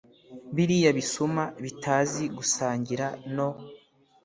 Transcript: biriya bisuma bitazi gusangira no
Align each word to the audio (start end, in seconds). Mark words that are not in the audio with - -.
biriya 0.55 0.91
bisuma 0.97 1.43
bitazi 1.63 2.23
gusangira 2.37 3.05
no 3.35 3.49